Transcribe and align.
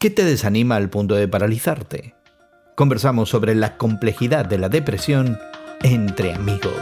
¿Qué 0.00 0.08
te 0.08 0.24
desanima 0.24 0.76
al 0.76 0.88
punto 0.88 1.14
de 1.14 1.28
paralizarte? 1.28 2.14
Conversamos 2.74 3.28
sobre 3.28 3.54
la 3.54 3.76
complejidad 3.76 4.46
de 4.46 4.56
la 4.56 4.70
depresión 4.70 5.38
entre 5.82 6.32
amigos. 6.32 6.72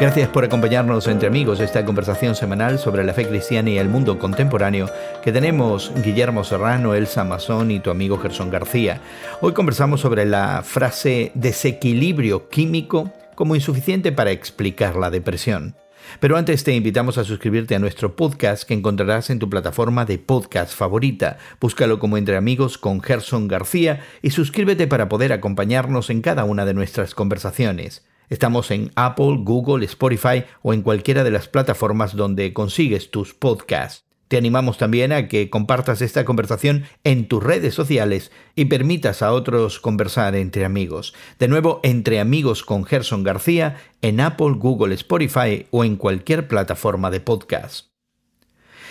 Gracias 0.00 0.30
por 0.30 0.44
acompañarnos 0.44 1.06
entre 1.06 1.28
amigos 1.28 1.60
esta 1.60 1.84
conversación 1.84 2.34
semanal 2.34 2.78
sobre 2.78 3.04
la 3.04 3.12
fe 3.12 3.28
cristiana 3.28 3.68
y 3.68 3.76
el 3.76 3.90
mundo 3.90 4.18
contemporáneo 4.18 4.88
que 5.22 5.30
tenemos 5.30 5.92
Guillermo 6.02 6.42
Serrano, 6.42 6.94
Elsa 6.94 7.22
Mazón 7.24 7.70
y 7.70 7.80
tu 7.80 7.90
amigo 7.90 8.16
Gerson 8.16 8.50
García. 8.50 9.02
Hoy 9.42 9.52
conversamos 9.52 10.00
sobre 10.00 10.24
la 10.24 10.62
frase 10.64 11.32
desequilibrio 11.34 12.48
químico 12.48 13.12
como 13.34 13.54
insuficiente 13.54 14.12
para 14.12 14.30
explicar 14.30 14.96
la 14.96 15.10
depresión. 15.10 15.74
Pero 16.20 16.36
antes 16.36 16.64
te 16.64 16.74
invitamos 16.74 17.18
a 17.18 17.24
suscribirte 17.24 17.74
a 17.74 17.78
nuestro 17.78 18.16
podcast 18.16 18.64
que 18.64 18.74
encontrarás 18.74 19.30
en 19.30 19.38
tu 19.38 19.48
plataforma 19.48 20.04
de 20.04 20.18
podcast 20.18 20.74
favorita. 20.74 21.38
Búscalo 21.60 21.98
como 21.98 22.16
Entre 22.16 22.36
Amigos 22.36 22.78
con 22.78 23.00
Gerson 23.00 23.48
García 23.48 24.00
y 24.20 24.30
suscríbete 24.30 24.86
para 24.86 25.08
poder 25.08 25.32
acompañarnos 25.32 26.10
en 26.10 26.22
cada 26.22 26.44
una 26.44 26.64
de 26.64 26.74
nuestras 26.74 27.14
conversaciones. 27.14 28.04
Estamos 28.28 28.70
en 28.70 28.90
Apple, 28.96 29.38
Google, 29.40 29.84
Spotify 29.84 30.44
o 30.62 30.72
en 30.72 30.82
cualquiera 30.82 31.24
de 31.24 31.30
las 31.30 31.48
plataformas 31.48 32.16
donde 32.16 32.52
consigues 32.52 33.10
tus 33.10 33.34
podcasts. 33.34 34.11
Te 34.32 34.38
animamos 34.38 34.78
también 34.78 35.12
a 35.12 35.28
que 35.28 35.50
compartas 35.50 36.00
esta 36.00 36.24
conversación 36.24 36.84
en 37.04 37.28
tus 37.28 37.42
redes 37.42 37.74
sociales 37.74 38.32
y 38.56 38.64
permitas 38.64 39.20
a 39.20 39.30
otros 39.30 39.78
conversar 39.78 40.36
entre 40.36 40.64
amigos. 40.64 41.12
De 41.38 41.48
nuevo, 41.48 41.80
entre 41.82 42.18
amigos 42.18 42.62
con 42.62 42.86
Gerson 42.86 43.24
García 43.24 43.76
en 44.00 44.20
Apple, 44.20 44.54
Google, 44.56 44.94
Spotify 44.94 45.66
o 45.70 45.84
en 45.84 45.96
cualquier 45.96 46.48
plataforma 46.48 47.10
de 47.10 47.20
podcast. 47.20 47.88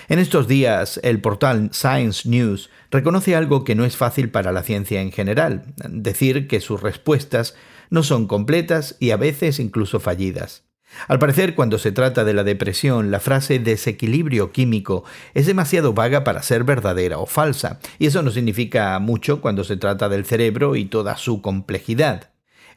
En 0.10 0.20
estos 0.20 0.48
días, 0.48 1.00
el 1.02 1.22
portal 1.22 1.72
Science 1.74 2.30
News 2.30 2.70
reconoce 2.92 3.36
algo 3.36 3.64
que 3.64 3.74
no 3.74 3.84
es 3.84 3.98
fácil 3.98 4.30
para 4.30 4.52
la 4.52 4.62
ciencia 4.62 5.02
en 5.02 5.12
general, 5.12 5.74
decir 5.90 6.48
que 6.48 6.60
sus 6.60 6.84
respuestas 6.84 7.56
no 7.90 8.04
son 8.04 8.28
completas 8.28 8.96
y 9.00 9.10
a 9.10 9.18
veces 9.18 9.60
incluso 9.60 10.00
fallidas. 10.00 10.71
Al 11.08 11.20
parecer, 11.20 11.56
cuando 11.56 11.78
se 11.78 11.92
trata 11.92 12.24
de 12.24 12.34
la 12.34 12.44
depresión, 12.44 13.12
la 13.12 13.20
frase 13.20 13.60
desequilibrio 13.60 14.52
químico 14.52 15.04
es 15.34 15.46
demasiado 15.46 15.94
vaga 15.94 16.24
para 16.24 16.44
ser 16.44 16.64
verdadera 16.64 17.18
o 17.18 17.26
falsa, 17.26 17.80
y 18.00 18.08
eso 18.08 18.22
no 18.22 18.32
significa 18.32 18.98
mucho 19.00 19.42
cuando 19.42 19.64
se 19.64 19.78
trata 19.78 20.10
del 20.10 20.26
cerebro 20.26 20.76
y 20.76 20.86
toda 20.86 21.18
su 21.18 21.42
complejidad. 21.42 22.30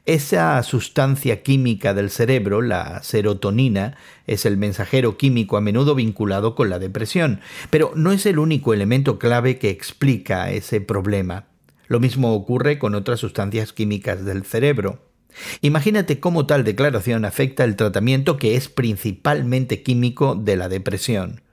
Esa 0.07 0.63
sustancia 0.63 1.43
química 1.43 1.95
del 1.95 2.11
cerebro, 2.11 2.61
la 2.61 3.03
serotonina, 3.03 3.97
es 4.27 4.45
el 4.45 4.59
mensajero 4.59 5.17
químico 5.17 5.57
a 5.57 5.63
menudo 5.63 5.95
vinculado 5.95 6.55
con 6.55 6.69
la 6.69 6.79
depresión, 6.79 7.41
pero 7.71 7.93
no 7.95 8.13
es 8.13 8.27
el 8.27 8.39
único 8.39 8.75
elemento 8.75 9.19
clave 9.19 9.59
que 9.59 9.71
explica 9.71 10.51
ese 10.51 10.83
problema. 10.83 11.47
Lo 11.87 12.01
mismo 12.01 12.35
ocurre 12.35 12.79
con 12.79 12.95
otras 12.95 13.21
sustancias 13.21 13.73
químicas 13.73 14.27
del 14.27 14.45
cerebro. 14.45 14.99
Imagínate 15.61 16.21
cómo 16.21 16.47
tal 16.47 16.65
declaración 16.65 17.25
afecta 17.25 17.65
el 17.65 17.77
tratamiento 17.77 18.37
que 18.37 18.57
es 18.57 18.69
principalmente 18.69 19.83
químico 19.83 20.35
de 20.35 20.57
la 20.57 20.69
depresión. 20.69 21.45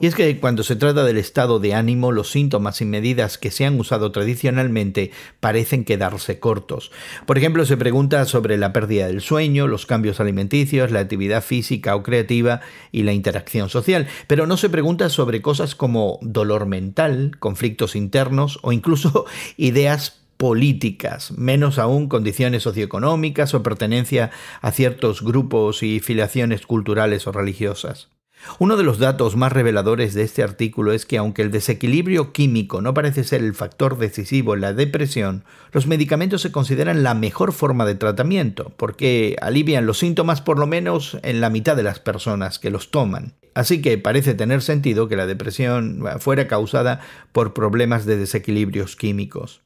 Y 0.00 0.06
es 0.06 0.14
que 0.14 0.38
cuando 0.38 0.62
se 0.62 0.76
trata 0.76 1.04
del 1.04 1.18
estado 1.18 1.58
de 1.58 1.74
ánimo, 1.74 2.12
los 2.12 2.30
síntomas 2.30 2.80
y 2.80 2.84
medidas 2.84 3.38
que 3.38 3.50
se 3.50 3.64
han 3.64 3.78
usado 3.78 4.12
tradicionalmente 4.12 5.10
parecen 5.40 5.84
quedarse 5.84 6.38
cortos. 6.38 6.90
Por 7.26 7.38
ejemplo, 7.38 7.64
se 7.64 7.76
pregunta 7.76 8.24
sobre 8.24 8.56
la 8.56 8.72
pérdida 8.72 9.06
del 9.06 9.20
sueño, 9.20 9.66
los 9.66 9.86
cambios 9.86 10.20
alimenticios, 10.20 10.90
la 10.90 11.00
actividad 11.00 11.42
física 11.42 11.96
o 11.96 12.02
creativa 12.02 12.60
y 12.90 13.02
la 13.02 13.12
interacción 13.12 13.68
social, 13.68 14.08
pero 14.26 14.46
no 14.46 14.56
se 14.56 14.70
pregunta 14.70 15.08
sobre 15.08 15.42
cosas 15.42 15.74
como 15.74 16.18
dolor 16.22 16.66
mental, 16.66 17.36
conflictos 17.38 17.96
internos 17.96 18.58
o 18.62 18.72
incluso 18.72 19.26
ideas 19.56 20.21
políticas, 20.42 21.30
menos 21.38 21.78
aún 21.78 22.08
condiciones 22.08 22.64
socioeconómicas 22.64 23.54
o 23.54 23.62
pertenencia 23.62 24.32
a 24.60 24.72
ciertos 24.72 25.22
grupos 25.22 25.84
y 25.84 26.00
filiaciones 26.00 26.66
culturales 26.66 27.28
o 27.28 27.32
religiosas. 27.32 28.08
Uno 28.58 28.76
de 28.76 28.82
los 28.82 28.98
datos 28.98 29.36
más 29.36 29.52
reveladores 29.52 30.14
de 30.14 30.24
este 30.24 30.42
artículo 30.42 30.92
es 30.92 31.06
que 31.06 31.16
aunque 31.16 31.42
el 31.42 31.52
desequilibrio 31.52 32.32
químico 32.32 32.82
no 32.82 32.92
parece 32.92 33.22
ser 33.22 33.40
el 33.40 33.54
factor 33.54 33.98
decisivo 33.98 34.54
en 34.54 34.62
la 34.62 34.72
depresión, 34.72 35.44
los 35.70 35.86
medicamentos 35.86 36.42
se 36.42 36.50
consideran 36.50 37.04
la 37.04 37.14
mejor 37.14 37.52
forma 37.52 37.86
de 37.86 37.94
tratamiento, 37.94 38.72
porque 38.76 39.36
alivian 39.40 39.86
los 39.86 39.98
síntomas 39.98 40.40
por 40.40 40.58
lo 40.58 40.66
menos 40.66 41.18
en 41.22 41.40
la 41.40 41.50
mitad 41.50 41.76
de 41.76 41.84
las 41.84 42.00
personas 42.00 42.58
que 42.58 42.70
los 42.70 42.90
toman. 42.90 43.34
Así 43.54 43.80
que 43.80 43.96
parece 43.96 44.34
tener 44.34 44.60
sentido 44.60 45.06
que 45.06 45.14
la 45.14 45.26
depresión 45.26 46.02
fuera 46.18 46.48
causada 46.48 46.98
por 47.30 47.54
problemas 47.54 48.06
de 48.06 48.16
desequilibrios 48.16 48.96
químicos. 48.96 49.62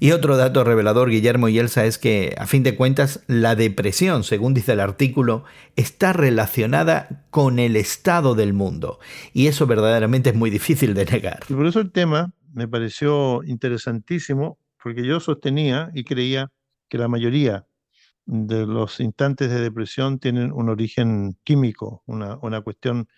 Y 0.00 0.12
otro 0.12 0.36
dato 0.36 0.64
revelador, 0.64 1.10
Guillermo 1.10 1.48
y 1.48 1.58
Elsa, 1.58 1.84
es 1.84 1.98
que, 1.98 2.34
a 2.38 2.46
fin 2.46 2.62
de 2.62 2.76
cuentas, 2.76 3.24
la 3.26 3.56
depresión, 3.56 4.24
según 4.24 4.54
dice 4.54 4.72
el 4.72 4.80
artículo, 4.80 5.44
está 5.76 6.12
relacionada 6.12 7.26
con 7.30 7.58
el 7.58 7.76
estado 7.76 8.34
del 8.34 8.52
mundo. 8.52 9.00
Y 9.32 9.48
eso 9.48 9.66
verdaderamente 9.66 10.30
es 10.30 10.36
muy 10.36 10.50
difícil 10.50 10.94
de 10.94 11.04
negar. 11.04 11.40
Y 11.48 11.54
por 11.54 11.66
eso 11.66 11.80
el 11.80 11.90
tema 11.90 12.32
me 12.52 12.68
pareció 12.68 13.42
interesantísimo, 13.44 14.58
porque 14.82 15.04
yo 15.04 15.20
sostenía 15.20 15.90
y 15.94 16.04
creía 16.04 16.50
que 16.88 16.98
la 16.98 17.08
mayoría 17.08 17.66
de 18.28 18.66
los 18.66 19.00
instantes 19.00 19.50
de 19.50 19.60
depresión 19.60 20.18
tienen 20.18 20.52
un 20.52 20.68
origen 20.68 21.38
químico, 21.44 22.02
una, 22.06 22.60
cuestión 22.60 23.08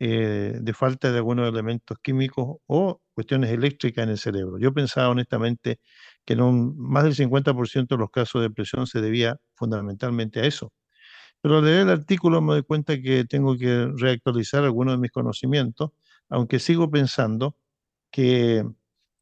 eh, 0.00 0.58
de 0.60 0.74
falta 0.74 1.12
de 1.12 1.18
algunos 1.18 1.48
elementos 1.48 1.98
químicos 2.02 2.58
o 2.66 3.00
cuestiones 3.14 3.50
eléctricas 3.50 4.02
en 4.02 4.10
el 4.10 4.18
cerebro. 4.18 4.58
Yo 4.58 4.74
pensaba 4.74 5.08
honestamente 5.08 5.78
que 6.26 6.34
en 6.34 6.42
un, 6.42 6.76
más 6.78 7.04
del 7.04 7.14
50% 7.14 7.94
de 7.96 7.98
los 7.98 8.10
casos 8.10 8.42
de 8.42 8.48
depresión 8.48 8.86
se 8.86 9.00
debía 9.00 9.40
fundamentalmente 9.54 10.40
a 10.40 10.44
eso. 10.44 10.72
Pero 11.40 11.58
al 11.58 11.64
leer 11.64 11.82
el 11.82 11.90
artículo 11.90 12.42
me 12.42 12.54
doy 12.54 12.62
cuenta 12.64 13.00
que 13.00 13.24
tengo 13.24 13.56
que 13.56 13.88
reactualizar 13.96 14.64
algunos 14.64 14.94
de 14.94 14.98
mis 14.98 15.12
conocimientos, 15.12 15.92
aunque 16.28 16.58
sigo 16.58 16.90
pensando 16.90 17.56
que 18.10 18.64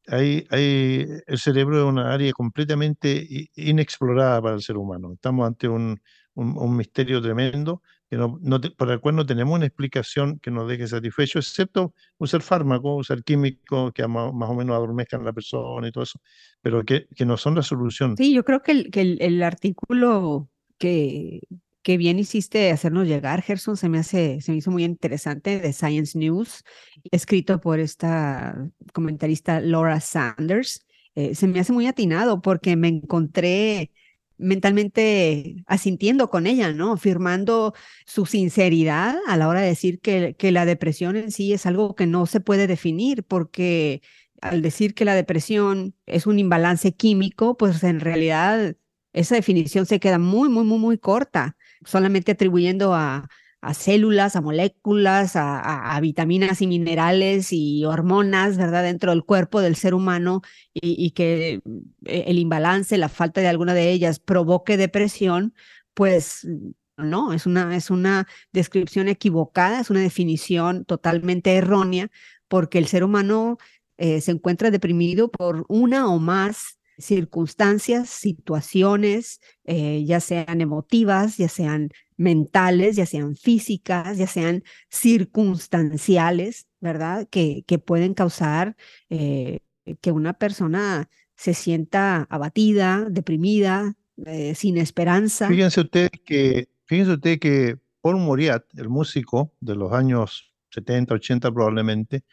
hay, 0.07 0.47
hay, 0.51 1.07
el 1.27 1.39
cerebro 1.39 1.79
es 1.79 1.85
una 1.85 2.13
área 2.13 2.31
completamente 2.33 3.49
inexplorada 3.55 4.41
para 4.41 4.55
el 4.55 4.61
ser 4.61 4.77
humano. 4.77 5.13
Estamos 5.13 5.47
ante 5.47 5.67
un, 5.67 6.01
un 6.35 6.75
misterio 6.75 7.21
tremendo 7.21 7.81
que 8.09 8.17
no, 8.17 8.39
para 8.77 8.93
el 8.93 8.99
cual 8.99 9.15
no 9.15 9.25
tenemos 9.25 9.55
una 9.55 9.65
explicación 9.65 10.39
que 10.39 10.51
nos 10.51 10.67
deje 10.67 10.87
satisfecho, 10.87 11.39
excepto 11.39 11.93
usar 12.17 12.41
fármacos, 12.41 13.01
usar 13.01 13.23
químicos 13.23 13.91
que 13.93 14.07
más, 14.07 14.31
o 14.31 14.53
menos 14.53 14.75
adormezcan 14.75 15.21
a 15.21 15.25
la 15.25 15.33
persona 15.33 15.87
y 15.87 15.91
todo 15.91 16.03
eso, 16.03 16.19
pero 16.61 16.83
que, 16.83 17.07
que 17.15 17.25
no 17.25 17.37
son 17.37 17.55
la 17.55 17.63
solución. 17.63 18.15
Sí, 18.17 18.33
yo 18.33 18.43
creo 18.43 18.61
que 18.61 18.71
el, 18.71 18.91
que 18.91 19.01
el, 19.19 19.43
artículo 19.43 20.49
que, 20.77 21.41
que 21.81 21.97
bien 21.97 22.19
hiciste 22.19 22.71
hacernos 22.71 23.07
llegar, 23.07 23.41
Gerson, 23.41 23.77
se 23.77 23.89
me 23.89 23.99
hace, 23.99 24.39
se 24.41 24.51
me 24.51 24.59
hizo 24.59 24.71
muy 24.71 24.83
interesante 24.83 25.59
de 25.59 25.73
Science 25.73 26.17
News, 26.17 26.63
escrito 27.11 27.59
por 27.59 27.79
esta 27.79 28.69
comentarista 28.93 29.59
Laura 29.59 29.99
Sanders. 29.99 30.85
Eh, 31.15 31.33
se 31.33 31.47
me 31.47 31.59
hace 31.59 31.73
muy 31.73 31.87
atinado 31.87 32.41
porque 32.41 32.75
me 32.75 32.89
encontré 32.89 33.91
mentalmente 34.37 35.63
asintiendo 35.67 36.29
con 36.29 36.47
ella, 36.47 36.71
¿no? 36.73 36.93
Afirmando 36.93 37.73
su 38.05 38.25
sinceridad 38.25 39.15
a 39.27 39.37
la 39.37 39.47
hora 39.47 39.61
de 39.61 39.67
decir 39.67 39.99
que, 39.99 40.35
que 40.37 40.51
la 40.51 40.65
depresión 40.65 41.15
en 41.15 41.31
sí 41.31 41.53
es 41.53 41.65
algo 41.65 41.95
que 41.95 42.07
no 42.07 42.25
se 42.25 42.39
puede 42.39 42.67
definir, 42.67 43.23
porque 43.23 44.01
al 44.41 44.61
decir 44.61 44.93
que 44.93 45.05
la 45.05 45.15
depresión 45.15 45.95
es 46.05 46.27
un 46.27 46.39
imbalance 46.39 46.93
químico, 46.93 47.57
pues 47.57 47.83
en 47.83 47.99
realidad 47.99 48.75
esa 49.13 49.35
definición 49.35 49.85
se 49.85 49.99
queda 49.99 50.19
muy, 50.19 50.49
muy, 50.49 50.63
muy, 50.65 50.77
muy 50.79 50.97
corta, 50.97 51.55
solamente 51.85 52.33
atribuyendo 52.33 52.93
a, 52.93 53.29
a 53.65 53.73
células, 53.73 54.35
a 54.35 54.41
moléculas, 54.41 55.31
a, 55.35 55.99
vitaminas 55.99 56.61
y 56.61 56.67
minerales 56.67 57.51
y 57.51 57.83
hormonas, 57.83 58.57
¿verdad? 58.57 58.83
Dentro 58.83 59.09
del 59.09 59.23
cuerpo 59.23 59.59
del 59.59 59.75
ser 59.75 59.95
humano 59.95 60.43
y, 60.71 61.11
que 61.11 61.61
eh, 62.05 62.23
el 62.27 62.37
imbalance, 62.37 62.95
la 62.99 63.09
falta 63.09 63.41
de 63.41 63.47
alguna 63.47 63.73
de 63.73 63.89
ellas 63.89 64.19
provoque 64.19 64.77
depresión, 64.77 65.55
pues 65.95 66.47
no, 66.95 67.33
es 67.33 67.47
una, 67.47 67.75
es 67.75 67.89
una 67.89 68.27
descripción 68.51 69.07
equivocada, 69.07 69.79
es 69.79 69.89
una 69.89 70.01
definición 70.01 70.85
totalmente 70.85 71.55
errónea, 71.55 72.11
porque 72.47 72.77
el 72.77 72.85
ser 72.85 73.03
humano 73.03 73.57
eh, 73.97 74.21
se 74.21 74.29
encuentra 74.29 74.69
deprimido 74.69 75.31
por 75.31 75.65
una 75.69 76.07
o 76.07 76.19
más 76.19 76.77
circunstancias, 76.97 78.09
situaciones, 78.09 79.41
eh, 79.63 80.03
ya 80.05 80.19
sean 80.19 80.61
emotivas, 80.61 81.37
ya 81.37 81.49
sean 81.49 81.89
mentales, 82.17 82.95
ya 82.95 83.05
sean 83.05 83.35
físicas, 83.35 84.17
ya 84.17 84.27
sean 84.27 84.63
circunstanciales, 84.89 86.67
¿verdad? 86.79 87.27
Que, 87.29 87.63
que 87.67 87.79
pueden 87.79 88.13
causar 88.13 88.75
eh, 89.09 89.59
que 90.01 90.11
una 90.11 90.33
persona 90.33 91.09
se 91.35 91.53
sienta 91.53 92.27
abatida, 92.29 93.05
deprimida, 93.09 93.95
eh, 94.25 94.55
sin 94.55 94.77
esperanza. 94.77 95.47
Fíjense 95.47 95.81
usted 95.81 96.09
que, 96.23 96.69
fíjense 96.85 97.13
usted 97.13 97.39
que 97.39 97.77
Paul 98.01 98.17
Moriat, 98.17 98.63
el 98.77 98.89
músico 98.89 99.53
de 99.59 99.75
los 99.75 99.91
años 99.91 100.53
70, 100.69 101.15
80 101.15 101.51
probablemente, 101.51 102.23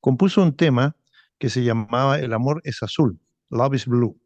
compuso 0.00 0.42
un 0.42 0.56
tema 0.56 0.96
que 1.38 1.50
se 1.50 1.62
llamaba 1.62 2.18
El 2.18 2.32
amor 2.32 2.62
es 2.64 2.82
azul, 2.82 3.20
Love 3.50 3.74
is 3.74 3.86
Blue. 3.86 4.20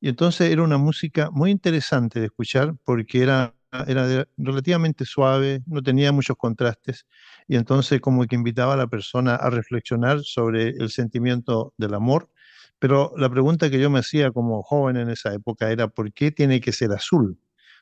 Y 0.00 0.08
entonces 0.08 0.50
era 0.50 0.62
una 0.62 0.78
música 0.78 1.30
muy 1.30 1.50
interesante 1.50 2.20
de 2.20 2.26
escuchar 2.26 2.74
porque 2.84 3.22
era, 3.22 3.54
era 3.86 4.26
relativamente 4.38 5.04
suave, 5.04 5.62
no 5.66 5.82
tenía 5.82 6.10
muchos 6.10 6.36
contrastes 6.36 7.06
y 7.46 7.56
entonces 7.56 8.00
como 8.00 8.24
que 8.26 8.34
invitaba 8.34 8.74
a 8.74 8.76
la 8.76 8.86
persona 8.86 9.34
a 9.34 9.50
reflexionar 9.50 10.20
sobre 10.22 10.70
el 10.70 10.90
sentimiento 10.90 11.74
del 11.76 11.94
amor. 11.94 12.30
Pero 12.78 13.12
la 13.18 13.28
pregunta 13.28 13.68
que 13.68 13.78
yo 13.78 13.90
me 13.90 13.98
hacía 13.98 14.30
como 14.30 14.62
joven 14.62 14.96
en 14.96 15.10
esa 15.10 15.34
época 15.34 15.70
era 15.70 15.88
¿por 15.88 16.12
qué 16.14 16.30
tiene 16.30 16.62
que 16.62 16.72
ser 16.72 16.92
azul? 16.92 17.38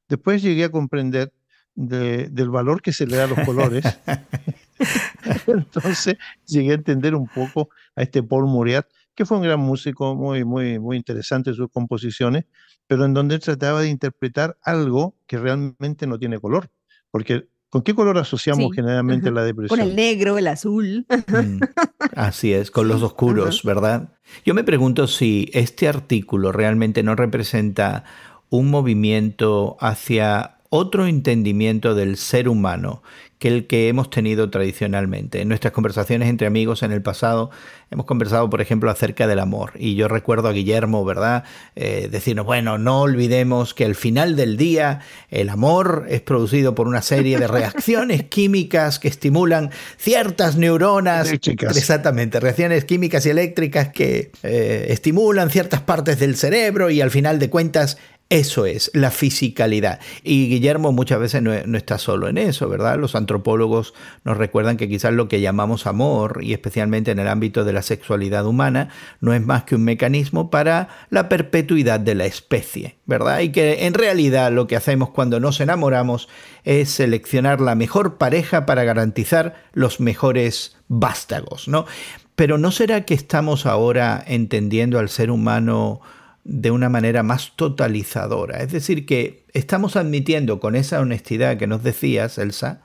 Después 0.09 0.43
llegué 0.43 0.65
a 0.65 0.71
comprender 0.71 1.33
del 1.77 2.51
valor 2.51 2.83
que 2.83 2.93
se 2.93 3.07
le 3.07 3.17
da 3.17 3.25
a 3.25 3.29
los 3.29 3.39
colores. 3.47 3.85
Entonces 5.47 6.17
llegué 6.47 6.73
a 6.73 6.75
entender 6.75 7.15
un 7.15 7.29
poco 7.29 7.71
a 7.97 8.03
este 8.03 8.23
Paul 8.23 8.47
Muriat, 8.47 8.87
que 9.19 9.27
fue 9.27 9.39
un 9.39 9.43
gran 9.43 9.59
músico, 9.59 10.15
muy, 10.15 10.45
muy, 10.45 10.79
muy 10.79 10.97
interesante 10.97 11.51
en 11.51 11.57
sus 11.57 11.69
composiciones, 11.73 12.45
pero 12.87 13.05
en 13.05 13.15
donde 13.15 13.35
él 13.35 13.41
trataba 13.41 13.81
de 13.81 13.89
interpretar 13.89 14.57
algo 14.63 15.17
que 15.27 15.39
realmente 15.39 16.07
no 16.07 16.21
tiene 16.21 16.39
color. 16.39 16.71
Porque 17.11 17.49
¿con 17.69 17.83
qué 17.83 17.97
color 17.97 18.17
asociamos 18.19 18.73
generalmente 18.73 19.33
la 19.33 19.43
depresión? 19.43 19.77
Con 19.77 19.89
el 19.89 19.97
negro, 19.97 20.39
el 20.39 20.47
azul. 20.47 21.05
Mm, 21.09 21.59
así 22.15 22.53
es, 22.53 22.71
con 22.71 22.87
los 22.87 23.03
oscuros, 23.03 23.65
¿verdad? 23.65 24.09
Yo 24.45 24.55
me 24.55 24.63
pregunto 24.63 25.09
si 25.09 25.51
este 25.53 25.89
artículo 25.89 26.53
realmente 26.53 27.03
no 27.03 27.17
representa 27.17 28.05
un 28.51 28.71
movimiento 28.71 29.77
hacia 29.81 30.59
otro 30.71 31.07
entendimiento 31.07 31.97
del 31.97 32.17
ser 32.19 32.49
humano 32.49 33.03
que 33.39 33.49
el 33.49 33.67
que 33.67 33.89
hemos 33.89 34.11
tenido 34.11 34.51
tradicionalmente. 34.51 35.41
En 35.41 35.49
nuestras 35.49 35.73
conversaciones 35.73 36.29
entre 36.29 36.47
amigos 36.47 36.83
en 36.83 36.93
el 36.93 37.03
pasado 37.03 37.51
hemos 37.91 38.05
conversado, 38.05 38.51
por 38.51 38.61
ejemplo, 38.61 38.91
acerca 38.91 39.27
del 39.27 39.39
amor. 39.39 39.73
Y 39.77 39.95
yo 39.95 40.09
recuerdo 40.09 40.49
a 40.49 40.53
Guillermo, 40.53 41.05
¿verdad? 41.05 41.45
Eh, 41.77 42.09
decirnos, 42.11 42.45
bueno, 42.45 42.79
no 42.79 43.03
olvidemos 43.03 43.75
que 43.75 43.85
al 43.85 43.95
final 43.95 44.37
del 44.37 44.57
día 44.57 45.01
el 45.31 45.49
amor 45.49 46.07
es 46.09 46.21
producido 46.21 46.75
por 46.75 46.89
una 46.89 47.03
serie 47.03 47.39
de 47.39 47.47
reacciones 47.47 48.25
químicas 48.29 48.99
que 48.99 49.09
estimulan 49.09 49.71
ciertas 49.97 50.57
neuronas. 50.57 51.33
Exactamente, 51.33 52.41
reacciones 52.41 52.85
químicas 52.85 53.25
y 53.27 53.31
eléctricas 53.31 53.89
que 53.89 54.33
eh, 54.43 54.87
estimulan 54.91 55.51
ciertas 55.51 55.81
partes 55.81 56.19
del 56.19 56.37
cerebro 56.37 56.91
y 56.91 57.01
al 57.01 57.11
final 57.11 57.39
de 57.39 57.49
cuentas 57.49 57.99
eso 58.31 58.67
es, 58.67 58.91
la 58.93 59.11
fisicalidad. 59.11 60.01
Y 60.23 60.49
Guillermo 60.51 60.93
muchas 60.93 61.19
veces 61.19 61.43
no, 61.43 61.53
está 61.55 61.97
solo 61.97 62.29
en 62.29 62.37
eso, 62.37 62.69
¿verdad? 62.69 62.99
Los 62.99 63.15
antropólogos 63.15 63.95
nos 64.23 64.37
recuerdan 64.37 64.77
que 64.77 64.89
quizás 64.89 65.15
lo 65.15 65.29
que 65.29 65.41
llamamos 65.41 65.87
amor, 65.87 66.41
y 66.43 66.53
especialmente 66.53 67.11
en 67.11 67.21
el 67.21 67.29
ámbito 67.29 67.65
de 67.65 67.73
la 67.73 67.81
sexualidad 67.81 68.45
humana, 68.47 68.91
no 69.21 69.33
es 69.33 69.41
más 69.41 69.65
que 69.65 69.77
un 69.77 69.85
mecanismo 69.85 70.51
para 70.51 70.89
la 71.09 71.31
perpetuidad 71.31 72.01
de 72.01 72.15
la 72.15 72.27
especie, 72.27 72.99
¿verdad? 73.07 73.41
Y 73.41 73.49
que 73.51 73.87
en 73.87 73.95
realidad 73.95 74.53
lo 74.53 74.67
que 74.67 74.77
hacemos 74.77 75.09
cuando 75.09 75.41
nos 75.41 75.61
enamoramos 75.61 76.29
es 76.65 76.91
seleccionar 76.91 77.63
la 77.63 77.77
mejor 77.77 78.19
pareja 78.19 78.67
para 78.67 78.85
garantizar 78.85 79.55
los 79.73 80.01
mejores 80.01 80.77
vástagos, 80.89 81.67
¿no? 81.67 81.87
Pero 82.37 82.59
¿no 82.59 82.73
será 82.73 83.07
que 83.07 83.15
estamos 83.15 83.65
ahora 83.65 84.23
entendiendo 84.27 84.99
al 84.99 85.09
ser 85.09 85.31
humano 85.31 86.03
de 86.45 86.71
una 86.71 86.89
manera 86.89 87.23
más 87.23 87.53
totalizadora. 87.57 88.59
Es 88.59 88.73
decir, 88.73 89.07
que 89.07 89.45
estamos 89.53 89.97
admitiendo 89.97 90.61
con 90.61 90.77
esa 90.77 91.01
honestidad 91.01 91.57
que 91.59 91.67
nos 91.67 91.83
decías, 91.83 92.39
Elsa, 92.39 92.81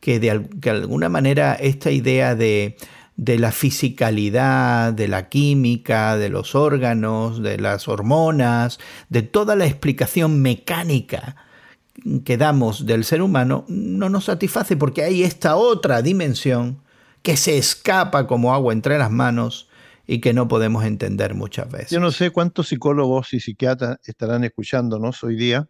que 0.00 0.20
de, 0.20 0.30
alguna 0.70 1.08
manera 1.08 1.54
esta 1.54 1.90
idea 1.90 2.34
de, 2.34 2.76
de 3.16 3.38
la 3.38 3.50
fisicalidad, 3.50 4.92
de 4.92 5.08
la 5.08 5.28
química, 5.28 6.16
de 6.16 6.28
los 6.28 6.54
órganos, 6.54 7.42
de 7.42 7.58
las 7.58 7.88
hormonas, 7.88 8.78
de 9.08 9.22
toda 9.22 9.56
la 9.56 9.66
explicación 9.66 10.40
mecánica 10.42 11.36
que 12.24 12.36
damos 12.36 12.86
del 12.86 13.04
ser 13.04 13.22
humano, 13.22 13.64
no 13.68 14.08
nos 14.08 14.26
satisface 14.26 14.76
porque 14.76 15.02
hay 15.02 15.22
esta 15.22 15.56
otra 15.56 16.02
dimensión 16.02 16.78
que 17.22 17.36
se 17.36 17.58
escapa 17.58 18.26
como 18.26 18.54
agua 18.54 18.72
entre 18.72 18.98
las 18.98 19.10
manos 19.10 19.68
y 20.06 20.20
que 20.20 20.32
no 20.32 20.48
podemos 20.48 20.84
entender 20.84 21.34
muchas 21.34 21.70
veces. 21.70 21.90
Yo 21.90 22.00
no 22.00 22.10
sé 22.10 22.30
cuántos 22.30 22.68
psicólogos 22.68 23.34
y 23.34 23.40
psiquiatras 23.40 23.98
estarán 24.04 24.44
escuchándonos 24.44 25.22
hoy 25.24 25.36
día, 25.36 25.68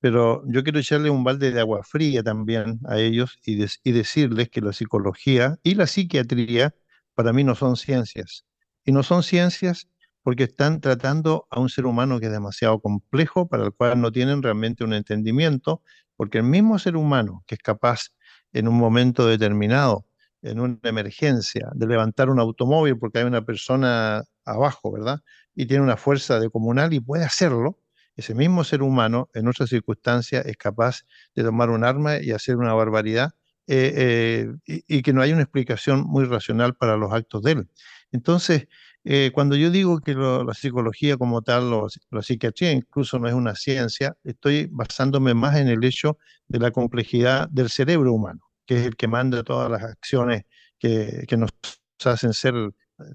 pero 0.00 0.42
yo 0.46 0.62
quiero 0.62 0.78
echarle 0.78 1.10
un 1.10 1.24
balde 1.24 1.50
de 1.50 1.60
agua 1.60 1.82
fría 1.82 2.22
también 2.22 2.80
a 2.86 2.98
ellos 2.98 3.38
y, 3.44 3.62
y 3.82 3.92
decirles 3.92 4.48
que 4.50 4.60
la 4.60 4.72
psicología 4.72 5.58
y 5.62 5.74
la 5.74 5.86
psiquiatría 5.86 6.74
para 7.14 7.32
mí 7.32 7.44
no 7.44 7.54
son 7.54 7.76
ciencias. 7.76 8.44
Y 8.84 8.92
no 8.92 9.02
son 9.02 9.22
ciencias 9.22 9.88
porque 10.22 10.44
están 10.44 10.80
tratando 10.80 11.46
a 11.50 11.58
un 11.58 11.68
ser 11.68 11.86
humano 11.86 12.20
que 12.20 12.26
es 12.26 12.32
demasiado 12.32 12.80
complejo, 12.80 13.48
para 13.48 13.64
el 13.64 13.72
cual 13.72 14.00
no 14.00 14.12
tienen 14.12 14.42
realmente 14.42 14.84
un 14.84 14.92
entendimiento, 14.92 15.82
porque 16.16 16.38
el 16.38 16.44
mismo 16.44 16.78
ser 16.78 16.96
humano 16.96 17.44
que 17.46 17.54
es 17.54 17.62
capaz 17.62 18.08
en 18.52 18.68
un 18.68 18.76
momento 18.76 19.26
determinado 19.26 20.07
en 20.42 20.60
una 20.60 20.78
emergencia, 20.84 21.68
de 21.74 21.86
levantar 21.86 22.30
un 22.30 22.40
automóvil 22.40 22.98
porque 22.98 23.18
hay 23.18 23.24
una 23.24 23.44
persona 23.44 24.22
abajo, 24.44 24.92
¿verdad? 24.92 25.20
Y 25.54 25.66
tiene 25.66 25.82
una 25.82 25.96
fuerza 25.96 26.38
de 26.40 26.50
comunal 26.50 26.92
y 26.92 27.00
puede 27.00 27.24
hacerlo, 27.24 27.78
ese 28.18 28.34
mismo 28.34 28.64
ser 28.64 28.82
humano 28.82 29.30
en 29.32 29.46
otras 29.46 29.70
circunstancias 29.70 30.44
es 30.44 30.56
capaz 30.56 31.02
de 31.36 31.44
tomar 31.44 31.70
un 31.70 31.84
arma 31.84 32.20
y 32.20 32.32
hacer 32.32 32.56
una 32.56 32.74
barbaridad 32.74 33.30
eh, 33.68 34.50
eh, 34.66 34.82
y, 34.88 35.02
que 35.02 35.12
no 35.12 35.22
hay 35.22 35.32
una 35.32 35.42
explicación 35.42 36.00
muy 36.00 36.24
racional 36.24 36.74
para 36.74 36.96
los 36.96 37.12
actos 37.12 37.42
de 37.42 37.52
él. 37.52 37.68
Entonces, 38.10 38.66
eh, 39.04 39.30
cuando 39.32 39.54
yo 39.54 39.70
digo 39.70 40.00
que 40.00 40.14
la 40.14 40.52
psicología 40.54 41.16
como 41.16 41.42
tal, 41.42 41.70
la 42.10 42.22
psiquiatría 42.22 42.72
incluso 42.72 43.20
no 43.20 43.28
es 43.28 43.34
una 43.34 43.54
ciencia, 43.54 44.16
estoy 44.24 44.68
basándome 44.72 45.34
más 45.34 45.56
en 45.56 45.68
el 45.68 45.84
hecho 45.84 46.18
de 46.48 46.58
la 46.58 46.72
complejidad 46.72 47.48
del 47.50 47.70
cerebro 47.70 48.12
humano 48.12 48.47
que 48.68 48.76
es 48.76 48.86
el 48.86 48.96
que 48.96 49.08
manda 49.08 49.42
todas 49.42 49.70
las 49.70 49.82
acciones 49.82 50.42
que, 50.78 51.26
nos 51.38 51.50
hacen 52.04 52.34
ser 52.34 52.54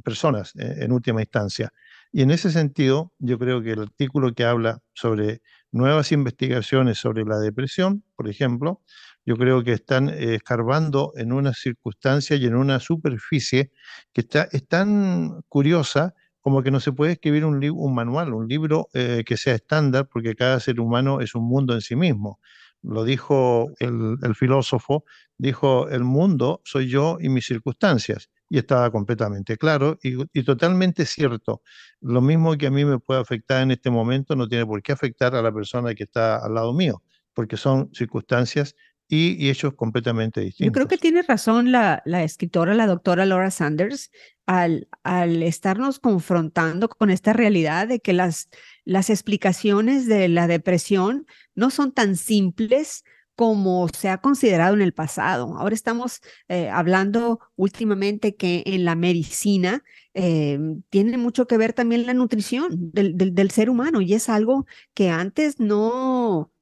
personas 0.04 0.54
eh, 0.56 0.78
en 0.80 0.92
última 0.92 1.22
instancia. 1.22 1.72
Y 2.12 2.24
en 2.24 2.32
ese 2.32 2.52
sentido, 2.52 3.14
yo 3.20 3.38
creo 3.38 3.62
que 3.62 3.72
el 3.72 3.82
artículo 3.84 4.34
que 4.34 4.46
habla 4.46 4.82
sobre 4.94 5.42
nuevas 5.72 6.12
investigaciones 6.12 6.98
sobre 6.98 7.24
la 7.24 7.38
depresión, 7.38 8.04
por 8.16 8.28
ejemplo, 8.30 8.82
yo 9.26 9.38
creo 9.38 9.64
que 9.64 9.74
están 9.74 10.10
eh, 10.10 10.36
escarbando 10.36 11.13
en 11.16 11.32
una 11.32 11.54
circunstancia 11.54 12.36
y 12.36 12.46
en 12.46 12.56
una 12.56 12.80
superficie 12.80 13.72
que 14.12 14.22
está, 14.22 14.50
es 14.51 14.68
tan 14.68 15.42
curiosa 15.50 16.16
como 16.42 16.63
que 16.63 16.72
no 16.72 16.80
se 16.80 16.92
puede 16.92 17.13
escribir 17.13 17.46
un, 17.46 17.63
un 17.63 17.96
manual, 17.96 18.34
un 18.34 18.48
libro 18.48 18.89
eh, 18.94 19.24
que 19.25 19.38
sea 19.38 19.54
estándar, 19.54 20.10
porque 20.12 20.36
cada 20.36 20.60
ser 20.60 20.80
humano 20.80 21.22
es 21.22 21.36
un 21.36 21.46
mundo 21.48 21.75
en 21.75 21.82
sí 21.82 21.96
mismo 21.96 22.39
lo 22.84 23.04
dijo 23.04 23.72
el, 23.80 24.36
filósofo, 24.36 25.06
dijo, 25.38 25.90
el 25.90 26.04
mundo 26.04 26.62
soy 26.66 26.90
yo 26.90 27.18
y 27.20 27.30
mis 27.30 27.46
circunstancias. 27.46 28.30
Y 28.50 28.60
estaba 28.60 28.92
completamente 28.92 29.58
claro 29.58 29.98
y, 30.04 30.44
totalmente 30.44 31.06
cierto. 31.06 31.63
Lo 32.02 32.22
mismo 32.22 32.56
que 32.56 32.68
a 32.68 32.72
mí 32.72 32.86
me 32.86 33.00
puede 33.00 33.22
afectar 33.22 33.63
en 33.63 33.72
este 33.72 33.90
momento 33.90 34.36
no 34.36 34.48
tiene 34.48 34.66
por 34.66 34.84
qué 34.84 34.92
afectar 34.92 35.34
a 35.36 35.42
la 35.42 35.52
persona 35.52 35.96
que 35.96 36.04
está 36.04 36.38
al 36.38 36.54
lado 36.54 36.72
mío, 36.74 37.02
porque 37.34 37.58
son 37.58 37.90
circunstancias 37.94 38.75
y, 39.07 39.50
hechos 39.50 39.74
completamente 39.75 40.41
distintos. 40.41 40.67
Yo 40.67 40.72
creo 40.72 40.88
que 40.88 40.98
tiene 40.98 41.22
razón 41.22 41.72
la, 41.72 42.01
la 42.05 42.24
escritora, 42.24 42.74
la 42.74 42.88
doctora 42.88 43.25
Laura 43.25 43.51
Sanders, 43.51 44.12
al, 44.45 44.88
al, 45.03 45.43
estarnos 45.43 46.00
confrontando 46.00 46.89
con 46.89 47.10
esta 47.10 47.33
realidad 47.33 47.88
de 47.88 48.00
que 48.00 48.13
las, 48.13 48.50
las 48.86 49.10
explicaciones 49.10 50.07
de 50.07 50.27
la 50.27 50.48
depresión 50.48 51.25
no 51.55 51.69
son 51.69 51.91
tan 51.91 52.15
simples 52.15 53.03
como 53.36 53.88
se 53.89 54.10
ha 54.10 54.19
considerado 54.19 54.75
en 54.75 54.81
el 54.81 54.93
pasado. 54.93 55.57
Ahora 55.57 55.74
estamos 55.74 56.22
eh, 56.50 56.69
hablando 56.69 57.39
últimamente 57.55 58.36
que 58.36 58.63
en 58.65 58.86
la 58.86 58.95
medicina 58.95 59.83
eh, 60.13 60.60
tiene 60.89 61.17
mucho 61.17 61.48
que 61.48 61.57
ver 61.57 61.74
también 61.74 62.05
la 62.05 62.13
nutrición 62.13 62.69
del, 62.93 63.15
del 63.17 63.51
ser 63.51 63.69
humano 63.69 64.01
y 64.01 64.13
es 64.13 64.29
algo 64.29 64.67
que 64.93 65.10
antes 65.10 65.60
no, 65.60 66.52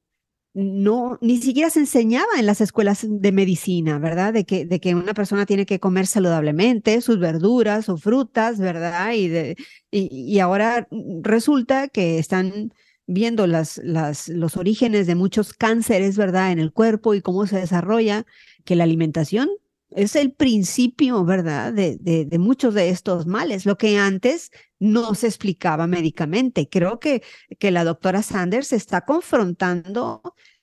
no, 0.54 1.18
ni 1.22 1.38
siquiera 1.40 1.70
se 1.70 1.80
enseñaba 1.80 2.38
en 2.38 2.44
las 2.46 2.60
escuelas 2.60 3.06
de 3.08 3.32
medicina, 3.32 3.98
¿verdad? 3.98 4.34
De 4.34 4.44
que, 4.44 4.66
de 4.66 4.80
que 4.80 4.94
una 4.94 5.14
persona 5.14 5.46
tiene 5.46 5.64
que 5.64 5.80
comer 5.80 6.06
saludablemente 6.06 7.00
sus 7.00 7.18
verduras 7.18 7.88
o 7.88 7.96
frutas, 7.96 8.58
¿verdad? 8.58 9.12
Y, 9.14 9.28
de, 9.28 9.56
y, 9.90 10.38
ahora 10.40 10.88
resulta 11.22 11.88
que 11.88 12.18
están 12.18 12.72
viendo 13.06 13.46
las, 13.46 13.78
las, 13.82 14.28
los 14.28 14.56
orígenes 14.56 15.06
de 15.06 15.14
muchos 15.14 15.54
cánceres, 15.54 16.18
¿verdad? 16.18 16.52
En 16.52 16.58
el 16.58 16.72
cuerpo 16.72 17.14
y 17.14 17.22
cómo 17.22 17.46
se 17.46 17.56
desarrolla, 17.56 18.26
que 18.64 18.76
la 18.76 18.84
alimentación 18.84 19.48
es 19.96 20.16
el 20.16 20.32
principio, 20.32 21.24
¿verdad?, 21.24 21.72
de, 21.72 21.96
de, 22.00 22.38
muchos 22.38 22.74
de 22.74 22.88
estos 22.88 23.26
males, 23.26 23.66
lo 23.66 23.76
que 23.76 23.98
antes 23.98 24.50
no 24.78 25.14
se 25.14 25.26
explicaba 25.26 25.86
médicamente. 25.86 26.68
Creo 26.68 26.98
que, 27.00 27.22
que 27.58 27.70
la 27.70 27.84
doctora 27.84 28.22
Sanders 28.22 28.72
está 28.72 29.02
confrontando 29.02 30.22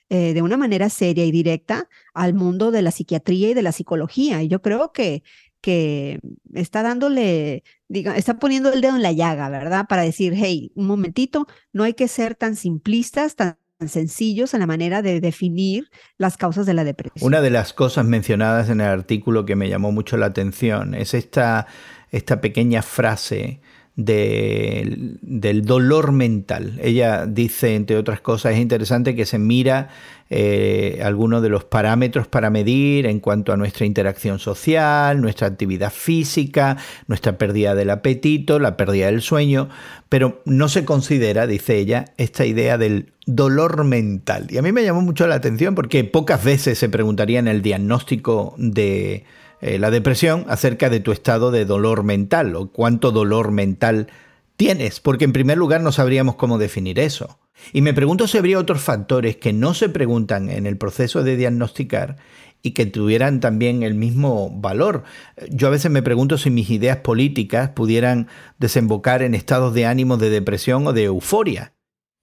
eh, 0.09 0.33
de 0.33 0.41
una 0.41 0.57
manera 0.57 0.89
seria 0.89 1.25
y 1.25 1.31
directa 1.31 1.87
al 2.15 2.33
mundo 2.33 2.71
de 2.71 2.81
la 2.81 2.89
psiquiatría 2.91 3.51
y 3.51 3.53
de 3.53 3.61
la 3.61 3.71
psicología. 3.71 4.41
Y 4.41 4.47
yo 4.47 4.61
creo 4.61 4.91
que, 4.91 5.21
que 5.61 6.19
está 6.53 6.81
dándole, 6.81 7.63
diga, 7.87 8.17
está 8.17 8.39
poniendo 8.39 8.73
el 8.73 8.81
dedo 8.81 8.95
en 8.95 9.03
la 9.03 9.11
llaga, 9.11 9.49
¿verdad? 9.49 9.85
Para 9.87 10.01
decir, 10.01 10.33
hey, 10.35 10.71
un 10.73 10.87
momentito, 10.87 11.45
no 11.73 11.83
hay 11.83 11.93
que 11.93 12.07
ser 12.07 12.33
tan 12.33 12.55
simplistas, 12.55 13.35
tan 13.35 13.58
sencillos 13.87 14.53
en 14.53 14.59
la 14.59 14.67
manera 14.67 15.01
de 15.01 15.21
definir 15.21 15.89
las 16.17 16.35
causas 16.35 16.65
de 16.65 16.73
la 16.73 16.83
depresión. 16.83 17.25
Una 17.25 17.41
de 17.41 17.49
las 17.49 17.73
cosas 17.73 18.05
mencionadas 18.05 18.69
en 18.69 18.81
el 18.81 18.87
artículo 18.87 19.45
que 19.45 19.55
me 19.55 19.69
llamó 19.69 19.91
mucho 19.91 20.17
la 20.17 20.27
atención 20.27 20.93
es 20.93 21.13
esta, 21.13 21.67
esta 22.11 22.41
pequeña 22.41 22.81
frase 22.81 23.61
del 24.05 25.61
dolor 25.65 26.13
mental. 26.13 26.79
Ella 26.81 27.25
dice, 27.25 27.75
entre 27.75 27.97
otras 27.97 28.21
cosas, 28.21 28.53
es 28.53 28.59
interesante 28.59 29.13
que 29.13 29.25
se 29.25 29.39
mira 29.39 29.89
eh, 30.29 31.01
algunos 31.03 31.41
de 31.41 31.49
los 31.49 31.65
parámetros 31.65 32.27
para 32.27 32.49
medir 32.49 33.07
en 33.07 33.19
cuanto 33.19 33.51
a 33.51 33.57
nuestra 33.57 33.85
interacción 33.85 34.39
social, 34.39 35.19
nuestra 35.19 35.47
actividad 35.47 35.91
física, 35.91 36.77
nuestra 37.07 37.37
pérdida 37.37 37.75
del 37.75 37.89
apetito, 37.89 38.57
la 38.57 38.77
pérdida 38.77 39.07
del 39.07 39.21
sueño, 39.21 39.67
pero 40.07 40.41
no 40.45 40.69
se 40.69 40.85
considera, 40.85 41.45
dice 41.45 41.77
ella, 41.77 42.05
esta 42.17 42.45
idea 42.45 42.77
del 42.77 43.11
dolor 43.25 43.83
mental. 43.83 44.47
Y 44.49 44.57
a 44.59 44.61
mí 44.61 44.71
me 44.71 44.83
llamó 44.83 45.01
mucho 45.01 45.27
la 45.27 45.35
atención 45.35 45.75
porque 45.75 46.05
pocas 46.05 46.41
veces 46.41 46.77
se 46.77 46.87
preguntaría 46.87 47.39
en 47.39 47.49
el 47.49 47.61
diagnóstico 47.61 48.55
de 48.57 49.25
eh, 49.61 49.79
la 49.79 49.91
depresión 49.91 50.45
acerca 50.47 50.89
de 50.89 50.99
tu 50.99 51.11
estado 51.11 51.51
de 51.51 51.65
dolor 51.65 52.03
mental 52.03 52.55
o 52.55 52.71
cuánto 52.71 53.11
dolor 53.11 53.51
mental 53.51 54.07
tienes, 54.55 54.99
porque 54.99 55.25
en 55.25 55.33
primer 55.33 55.57
lugar 55.57 55.81
no 55.81 55.91
sabríamos 55.91 56.35
cómo 56.35 56.57
definir 56.57 56.99
eso. 56.99 57.39
Y 57.73 57.81
me 57.81 57.93
pregunto 57.93 58.27
si 58.27 58.37
habría 58.37 58.59
otros 58.59 58.81
factores 58.81 59.37
que 59.37 59.53
no 59.53 59.73
se 59.73 59.89
preguntan 59.89 60.49
en 60.49 60.65
el 60.65 60.77
proceso 60.77 61.23
de 61.23 61.35
diagnosticar 61.35 62.17
y 62.61 62.71
que 62.71 62.85
tuvieran 62.85 63.39
también 63.39 63.83
el 63.83 63.95
mismo 63.95 64.49
valor. 64.49 65.03
Yo 65.49 65.67
a 65.67 65.71
veces 65.71 65.91
me 65.91 66.03
pregunto 66.03 66.37
si 66.37 66.49
mis 66.49 66.69
ideas 66.69 66.97
políticas 66.97 67.69
pudieran 67.69 68.27
desembocar 68.57 69.21
en 69.21 69.33
estados 69.33 69.73
de 69.73 69.85
ánimo 69.85 70.17
de 70.17 70.29
depresión 70.29 70.85
o 70.87 70.93
de 70.93 71.05
euforia. 71.05 71.73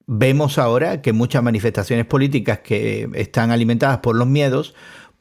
Vemos 0.06 0.58
ahora 0.58 1.02
que 1.02 1.12
muchas 1.12 1.42
manifestaciones 1.42 2.06
políticas 2.06 2.60
que 2.60 3.08
están 3.14 3.50
alimentadas 3.50 3.98
por 3.98 4.14
los 4.14 4.28
miedos 4.28 4.74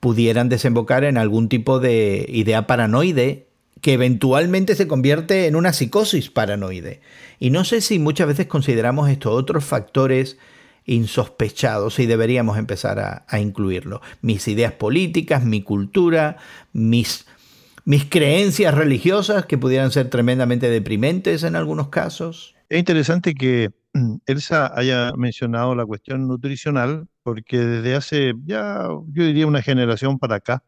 pudieran 0.05 0.49
desembocar 0.49 1.03
en 1.03 1.17
algún 1.17 1.49
tipo 1.49 1.79
de 1.79 2.27
idea 2.29 2.67
paranoide 2.67 3.47
que 3.81 3.93
eventualmente 3.93 4.75
se 4.75 4.87
convierte 4.87 5.47
en 5.47 5.55
una 5.55 5.73
psicosis 5.73 6.29
paranoide. 6.29 7.01
Y 7.39 7.49
no 7.49 7.65
sé 7.65 7.81
si 7.81 7.97
muchas 7.97 8.27
veces 8.27 8.45
consideramos 8.45 9.09
estos 9.09 9.33
otros 9.33 9.65
factores 9.65 10.37
insospechados 10.85 11.97
y 11.97 12.05
deberíamos 12.05 12.59
empezar 12.59 12.99
a, 12.99 13.25
a 13.27 13.39
incluirlo. 13.39 13.99
Mis 14.21 14.47
ideas 14.47 14.73
políticas, 14.73 15.43
mi 15.43 15.63
cultura, 15.63 16.37
mis, 16.71 17.25
mis 17.83 18.05
creencias 18.05 18.75
religiosas 18.75 19.47
que 19.47 19.57
pudieran 19.57 19.89
ser 19.89 20.11
tremendamente 20.11 20.69
deprimentes 20.69 21.41
en 21.41 21.55
algunos 21.55 21.87
casos. 21.87 22.53
Es 22.69 22.77
interesante 22.77 23.33
que 23.33 23.71
Elsa 24.27 24.71
haya 24.75 25.13
mencionado 25.17 25.73
la 25.73 25.87
cuestión 25.87 26.27
nutricional, 26.27 27.07
porque 27.25 27.57
desde 27.57 27.95
hace 27.95 28.33
ya, 28.45 28.87
yo 29.11 29.23
diría 29.25 29.47
una 29.47 29.63
generación 29.63 30.19
para 30.19 30.35
acá, 30.35 30.63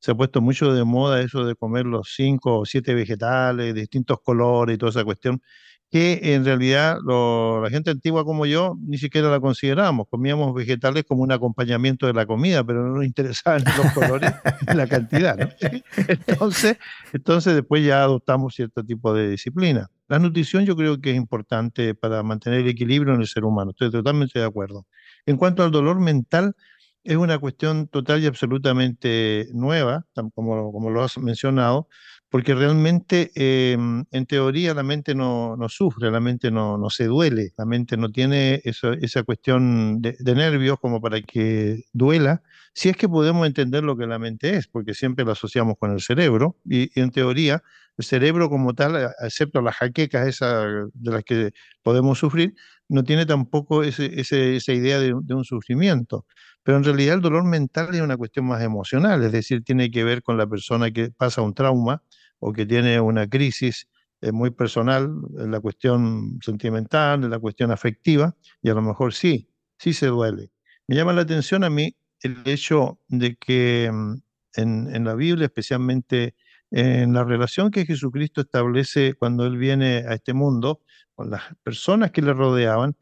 se 0.00 0.12
ha 0.12 0.14
puesto 0.14 0.40
mucho 0.40 0.72
de 0.72 0.82
moda 0.84 1.20
eso 1.20 1.44
de 1.44 1.54
comer 1.54 1.84
los 1.84 2.14
cinco 2.16 2.60
o 2.60 2.64
siete 2.64 2.94
vegetales, 2.94 3.74
distintos 3.74 4.18
colores 4.22 4.74
y 4.74 4.78
toda 4.78 4.88
esa 4.88 5.04
cuestión, 5.04 5.42
que 5.90 6.20
en 6.34 6.46
realidad 6.46 6.96
la 7.04 7.68
gente 7.68 7.90
antigua 7.90 8.24
como 8.24 8.46
yo 8.46 8.76
ni 8.80 8.96
siquiera 8.96 9.28
la 9.28 9.38
considerábamos. 9.38 10.06
Comíamos 10.08 10.54
vegetales 10.54 11.04
como 11.06 11.22
un 11.22 11.32
acompañamiento 11.32 12.06
de 12.06 12.14
la 12.14 12.24
comida, 12.24 12.64
pero 12.64 12.86
no 12.86 12.96
nos 12.96 13.04
interesaban 13.06 13.62
los 13.76 13.92
colores 13.92 14.32
ni 14.66 14.74
la 14.76 14.86
cantidad. 14.86 15.36
¿no? 15.36 15.48
Entonces, 16.26 16.78
entonces 17.12 17.54
después 17.54 17.84
ya 17.84 18.02
adoptamos 18.02 18.54
cierto 18.54 18.82
tipo 18.82 19.12
de 19.12 19.28
disciplina. 19.28 19.90
La 20.08 20.18
nutrición 20.18 20.64
yo 20.64 20.74
creo 20.74 21.02
que 21.02 21.10
es 21.10 21.16
importante 21.16 21.94
para 21.94 22.22
mantener 22.22 22.60
el 22.60 22.68
equilibrio 22.68 23.14
en 23.14 23.20
el 23.20 23.26
ser 23.26 23.44
humano. 23.44 23.72
Estoy 23.72 23.90
totalmente 23.90 24.38
de 24.38 24.46
acuerdo. 24.46 24.86
En 25.28 25.36
cuanto 25.36 25.62
al 25.62 25.70
dolor 25.70 26.00
mental, 26.00 26.56
es 27.04 27.16
una 27.16 27.38
cuestión 27.38 27.86
total 27.88 28.22
y 28.22 28.26
absolutamente 28.26 29.46
nueva, 29.52 30.06
como, 30.34 30.88
lo 30.88 31.02
has 31.02 31.18
mencionado, 31.18 31.86
porque 32.30 32.54
realmente 32.54 33.30
em, 33.34 34.06
en 34.10 34.24
teoría 34.24 34.72
la 34.72 34.82
mente 34.82 35.14
no, 35.14 35.58
sufre, 35.68 36.10
la 36.10 36.20
mente 36.20 36.50
no, 36.50 36.82
se 36.88 37.04
duele, 37.04 37.52
la 37.58 37.66
mente 37.66 37.98
no 37.98 38.10
tiene 38.10 38.62
esa 38.64 39.22
cuestión 39.22 40.00
de, 40.00 40.16
nervios 40.34 40.78
como 40.80 40.98
para 40.98 41.20
que 41.20 41.82
duela, 41.92 42.40
si 42.72 42.88
es 42.88 42.96
que 42.96 43.06
podemos 43.06 43.46
entender 43.46 43.84
lo 43.84 43.98
que 43.98 44.06
la 44.06 44.18
mente 44.18 44.56
es, 44.56 44.66
porque 44.66 44.94
siempre 44.94 45.26
la 45.26 45.32
asociamos 45.32 45.74
con 45.78 45.92
el 45.92 46.00
cerebro, 46.00 46.56
y, 46.64 46.90
en 46.98 47.10
teoría 47.10 47.62
el 47.98 48.04
cerebro 48.04 48.48
como 48.48 48.74
tal, 48.74 49.12
excepto 49.20 49.60
las 49.60 49.76
jaquecas 49.76 50.26
esas 50.26 50.88
de 50.94 51.10
las 51.10 51.22
que 51.22 51.50
podemos 51.82 52.18
sufrir, 52.18 52.54
no 52.88 53.04
tiene 53.04 53.26
tampoco 53.26 53.82
ese, 53.82 54.20
esa 54.20 54.72
idea 54.72 54.98
de, 54.98 55.14
de 55.22 55.34
un 55.34 55.44
sufrimiento. 55.44 56.26
Pero 56.62 56.78
en 56.78 56.84
realidad 56.84 57.14
el 57.16 57.20
dolor 57.22 57.44
mental 57.44 57.94
es 57.94 58.00
una 58.00 58.16
cuestión 58.16 58.46
más 58.46 58.62
emocional, 58.62 59.22
es 59.24 59.32
decir, 59.32 59.62
tiene 59.64 59.90
que 59.90 60.04
ver 60.04 60.22
con 60.22 60.36
la 60.36 60.46
persona 60.46 60.90
que 60.90 61.10
pasa 61.10 61.42
un 61.42 61.54
trauma 61.54 62.02
o 62.40 62.52
que 62.52 62.66
tiene 62.66 63.00
una 63.00 63.26
crisis 63.28 63.88
eh, 64.20 64.32
muy 64.32 64.50
personal, 64.50 65.10
en 65.38 65.50
la 65.50 65.60
cuestión 65.60 66.38
sentimental, 66.42 67.22
en 67.22 67.30
la 67.30 67.38
cuestión 67.38 67.70
afectiva, 67.70 68.36
y 68.62 68.68
a 68.68 68.74
lo 68.74 68.82
mejor 68.82 69.14
sí, 69.14 69.48
sí 69.78 69.92
se 69.92 70.06
duele. 70.06 70.50
Me 70.88 70.96
llama 70.96 71.12
la 71.12 71.22
atención 71.22 71.62
a 71.62 71.70
mí 71.70 71.94
el 72.22 72.42
hecho 72.44 72.98
de 73.08 73.36
que 73.36 73.90
mm, 73.92 74.14
en, 74.58 74.94
en 74.94 75.04
la 75.04 75.14
Biblia, 75.14 75.46
especialmente 75.46 76.34
en 76.70 77.14
la 77.14 77.24
relación 77.24 77.70
que 77.70 77.86
Jesucristo 77.86 78.42
establece 78.42 79.14
cuando 79.14 79.46
Él 79.46 79.56
viene 79.56 80.04
a 80.06 80.14
este 80.14 80.34
mundo, 80.34 80.82
con 81.14 81.30
las 81.30 81.42
personas 81.62 82.10
que 82.10 82.22
le 82.22 82.32
rodeaban, 82.32 82.96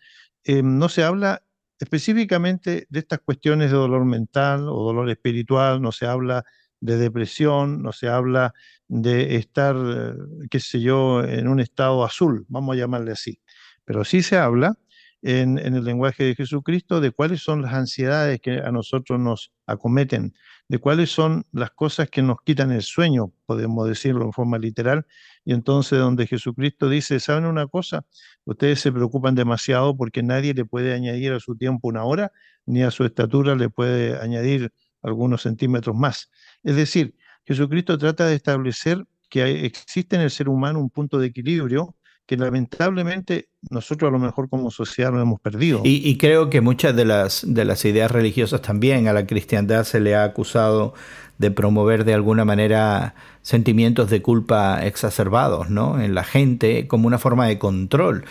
eh, 0.45 0.63
no 0.63 0.89
se 0.89 1.03
habla 1.03 1.43
específicamente 1.79 2.87
de 2.89 2.99
estas 3.01 3.19
cuestiones 3.21 3.71
de 3.71 3.77
dolor 3.77 4.05
mental 4.05 4.69
o 4.69 4.85
dolor 4.85 5.11
espiritual, 5.11 5.83
no 5.83 5.93
se 5.93 6.07
habla 6.07 6.45
de 6.81 6.97
depresión, 6.97 7.83
no 7.83 7.93
se 7.93 8.09
habla 8.09 8.55
de 8.89 9.37
estar, 9.37 9.77
eh, 9.77 10.13
qué 10.51 10.61
sé 10.61 10.81
yo, 10.81 11.23
en 11.25 11.49
un 11.49 11.61
estado 11.61 12.05
azul, 12.05 12.47
vamos 12.49 12.75
a 12.75 12.79
llamarle 12.79 13.13
así. 13.13 13.41
Pero 13.85 14.05
sí 14.05 14.23
se 14.23 14.37
habla 14.39 14.79
en, 15.23 15.59
el 15.59 15.85
lenguaje 15.85 16.25
de 16.25 16.35
Jesucristo 16.35 17.01
de 17.01 17.11
cuáles 17.11 17.43
son 17.43 17.63
las 17.63 17.75
ansiedades 17.75 18.41
que 18.41 18.59
a 18.59 18.71
nosotros 18.71 19.19
nos 19.19 19.53
acometen, 19.67 20.35
de 20.69 20.79
cuáles 20.79 21.11
son 21.11 21.45
las 21.53 21.71
cosas 21.71 22.09
que 22.11 22.23
nos 22.23 22.39
quitan 22.43 22.73
el 22.73 22.83
sueño, 22.83 23.33
podemos 23.47 23.89
decirlo 23.89 24.25
en 24.25 24.33
forma 24.33 24.59
literal, 24.59 25.07
y 25.45 25.53
entonces 25.53 25.99
donde 25.99 26.27
Jesucristo 26.27 26.89
dice, 26.89 27.21
¿saben 27.21 27.45
una 27.45 27.67
cosa? 27.67 28.05
Ustedes 28.45 28.81
se 28.81 28.93
preocupan 28.93 29.35
demasiado 29.35 29.97
porque 29.97 30.23
nadie 30.23 30.55
le 30.55 30.65
puede 30.65 30.93
añadir 30.95 31.33
a 31.33 31.41
su 31.41 31.57
tiempo 31.57 31.89
una 31.89 32.05
hora, 32.05 32.33
ni 32.67 32.83
a 32.83 32.91
su 32.91 33.05
estatura 33.05 33.55
le 33.55 33.71
puede 33.71 34.21
añadir 34.21 34.73
algunos 35.03 35.43
centímetros 35.43 35.95
más. 35.97 36.31
Es 36.63 36.77
decir, 36.77 37.15
Jesucristo 37.45 37.97
trata 37.97 38.27
de 38.27 38.35
establecer 38.35 39.05
que 39.29 39.65
existe 39.65 40.17
en 40.17 40.23
el 40.23 40.31
ser 40.31 40.49
humano 40.49 40.81
un 40.81 40.91
punto 40.91 41.19
de 41.19 41.29
equilibrio 41.29 41.96
que 42.27 42.37
lamentablemente 42.37 43.49
nosotros 43.71 44.09
a 44.09 44.13
lo 44.13 44.19
mejor 44.19 44.49
como 44.49 44.71
sociedad 44.71 45.13
lo 45.13 45.21
hemos 45.21 45.41
perdido. 45.41 45.81
Y, 45.85 46.17
creo 46.19 46.51
que 46.51 46.61
muchas 46.61 46.95
de 46.97 47.05
las, 47.05 47.45
de 47.47 47.65
las 47.65 47.85
ideas 47.85 48.11
religiosas 48.11 48.63
también 48.63 49.09
a 49.09 49.13
la 49.13 49.27
cristiandad 49.27 49.85
se 49.85 50.01
le 50.01 50.15
ha 50.17 50.25
acusado 50.25 50.95
de 51.39 51.51
promover 51.51 52.05
de 52.05 52.15
alguna 52.15 52.45
manera 52.45 53.15
sentimientos 53.43 54.11
de 54.11 54.23
culpa 54.23 54.85
exacerbados 54.85 55.71
¿no? 55.71 56.01
en 56.01 56.15
la 56.15 56.25
gente 56.25 56.89
como 56.89 57.07
una 57.07 57.19
forma 57.19 57.47
de 57.47 57.59
control. 57.59 58.25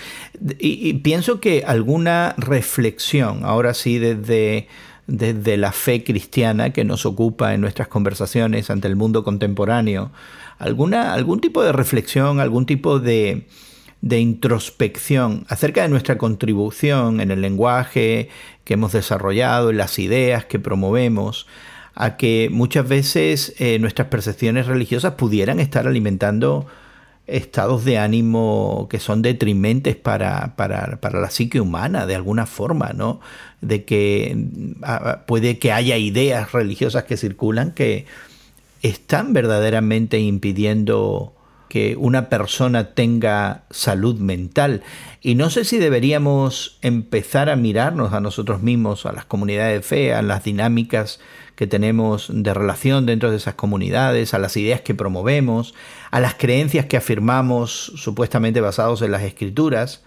Y, 0.59 0.89
y 0.89 0.93
pienso 0.95 1.39
que 1.39 1.63
alguna 1.65 2.35
reflexión, 2.37 3.45
ahora 3.45 3.73
sí 3.73 3.97
desde 3.97 4.67
desde 5.07 5.55
la 5.57 5.71
fe 5.71 6.03
cristiana 6.03 6.71
que 6.71 6.83
nos 6.83 7.05
ocupa 7.05 7.53
en 7.53 7.61
nuestras 7.61 7.87
conversaciones 7.87 8.71
ante 8.71 8.87
el 8.87 8.95
mundo 8.95 9.23
contemporáneo, 9.23 10.11
alguna, 10.57 11.13
algún 11.13 11.41
tipo 11.41 11.63
de 11.63 11.71
reflexión, 11.71 12.39
algún 12.39 12.65
tipo 12.65 12.99
de, 12.99 13.45
de 14.05 14.19
introspección 14.19 15.45
acerca 15.49 15.81
de 15.81 15.89
nuestra 15.89 16.19
contribución 16.19 17.19
en 17.21 17.31
el 17.31 17.41
lenguaje 17.41 18.29
que 18.63 18.75
hemos 18.75 18.91
desarrollado, 18.91 19.71
en 19.71 19.77
las 19.77 19.97
ideas 19.97 20.45
que 20.45 20.59
promovemos, 20.59 21.47
a 21.95 22.15
que 22.15 22.49
muchas 22.51 22.87
veces 22.87 23.55
eh, 23.57 23.79
nuestras 23.79 24.09
percepciones 24.09 24.67
religiosas 24.67 25.15
pudieran 25.15 25.59
estar 25.59 25.87
alimentando 25.87 26.67
estados 27.25 27.83
de 27.83 27.97
ánimo 27.97 28.87
que 28.91 28.99
son 28.99 29.23
detrimentes 29.23 29.95
para, 29.95 30.55
para, 30.55 31.01
para, 31.01 31.19
la 31.19 31.31
psique 31.31 31.59
humana, 31.59 32.05
de 32.05 32.13
alguna 32.13 32.45
forma, 32.45 32.91
¿no? 32.93 33.21
De 33.61 33.85
que 33.85 34.37
puede 35.25 35.57
que 35.57 35.71
haya 35.71 35.97
ideas 35.97 36.51
religiosas 36.51 37.05
que 37.05 37.17
circulan 37.17 37.71
que 37.71 38.05
están 38.83 39.33
verdaderamente 39.33 40.19
impidiendo 40.19 41.34
que 41.69 41.95
una 41.95 42.29
persona 42.29 42.93
tenga 42.93 43.63
salud 43.69 44.19
mental. 44.19 44.83
Y 45.21 45.35
no 45.35 45.49
sé 45.49 45.65
si 45.65 45.77
deberíamos 45.77 46.77
empezar 46.81 47.49
a 47.49 47.55
mirarnos 47.55 48.13
a 48.13 48.19
nosotros 48.19 48.61
mismos, 48.61 49.05
a 49.05 49.11
las 49.11 49.25
comunidades 49.25 49.75
de 49.75 49.81
fe, 49.81 50.13
a 50.13 50.21
las 50.21 50.43
dinámicas 50.43 51.19
que 51.55 51.67
tenemos 51.67 52.29
de 52.31 52.53
relación 52.53 53.05
dentro 53.05 53.31
de 53.31 53.37
esas 53.37 53.55
comunidades, 53.55 54.33
a 54.33 54.39
las 54.39 54.57
ideas 54.57 54.81
que 54.81 54.93
promovemos, 54.93 55.73
a 56.11 56.19
las 56.19 56.35
creencias 56.35 56.85
que 56.85 56.97
afirmamos 56.97 57.93
supuestamente 57.95 58.61
basados 58.61 59.01
en 59.01 59.11
las 59.11 59.23
escrituras, 59.23 60.03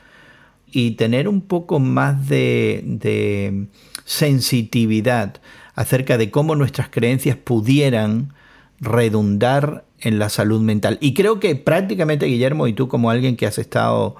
y 0.71 0.93
tener 0.93 1.29
un 1.29 1.41
poco 1.41 1.81
más 1.81 2.29
de, 2.29 2.83
de 2.85 3.69
sensitividad 4.05 5.41
acerca 5.75 6.19
de 6.19 6.31
cómo 6.31 6.57
nuestras 6.57 6.91
creencias 6.91 7.37
pudieran 7.37 8.35
redundar 8.81 9.85
en 10.01 10.19
la 10.19 10.29
salud 10.29 10.61
mental. 10.61 10.99
Y 11.01 11.15
creo 11.15 11.41
que 11.41 11.57
prácticamente, 11.57 12.27
Guillermo, 12.27 12.67
y 12.67 12.73
tú 12.73 12.89
como 12.89 13.11
alguien 13.11 13.37
que 13.37 13.47
has 13.47 13.59
estado 13.59 14.17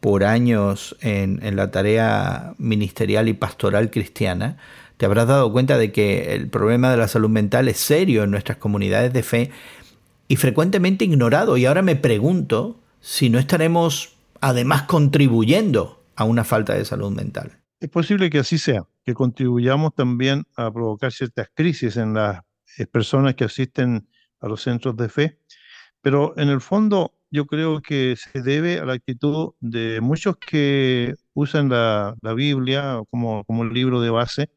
por 0.00 0.24
años 0.24 0.96
en, 1.00 1.40
la 1.56 1.70
tarea 1.70 2.54
ministerial 2.58 3.28
y 3.28 3.32
pastoral 3.32 3.90
cristiana, 3.90 4.58
te 4.98 5.06
habrás 5.06 5.28
dado 5.28 5.50
cuenta 5.50 5.78
de 5.78 5.92
que 5.92 6.34
el 6.34 6.48
problema 6.48 6.90
de 6.90 6.98
la 6.98 7.08
salud 7.08 7.30
mental 7.30 7.68
es 7.68 7.78
serio 7.78 8.22
en 8.22 8.30
nuestras 8.30 8.58
comunidades 8.58 9.12
de 9.12 9.22
fe 9.22 9.50
y 10.28 10.36
frecuentemente 10.36 11.06
ignorado. 11.06 11.56
Y 11.56 11.66
ahora 11.66 11.82
me 11.82 11.96
pregunto 11.96 12.78
si 13.00 13.30
no 13.30 13.38
estaremos 13.38 14.14
además 14.40 14.82
contribuyendo 14.82 16.02
a 16.16 16.24
una 16.24 16.44
falta 16.44 16.74
de 16.74 16.84
salud 16.84 17.10
mental. 17.10 17.58
Es 17.80 17.88
posible 17.88 18.28
que 18.28 18.38
así 18.38 18.58
sea, 18.58 18.84
que 19.04 19.14
contribuyamos 19.14 19.94
también 19.94 20.44
a 20.56 20.70
provocar 20.70 21.12
ciertas 21.12 21.48
crisis 21.54 21.96
en 21.96 22.14
las 22.14 22.42
personas 22.92 23.34
que 23.34 23.44
asisten 23.44 24.06
a 24.44 24.48
los 24.48 24.62
centros 24.62 24.96
de 24.96 25.08
fe, 25.08 25.38
pero 26.02 26.34
en 26.36 26.50
el 26.50 26.60
fondo 26.60 27.14
yo 27.30 27.46
creo 27.46 27.80
que 27.80 28.14
se 28.16 28.42
debe 28.42 28.78
a 28.78 28.84
la 28.84 28.92
actitud 28.92 29.54
de 29.60 30.00
muchos 30.00 30.36
que 30.36 31.14
usan 31.32 31.68
la, 31.68 32.14
Biblia 32.36 33.00
como, 33.10 33.44
como 33.44 33.62
un 33.62 33.74
libro 33.74 34.00
de 34.00 34.10
base 34.10 34.50